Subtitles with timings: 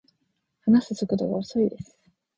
[0.65, 1.95] 話す速度が遅いです